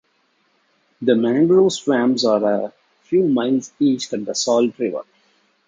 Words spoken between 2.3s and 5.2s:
a few miles east at the Salt River.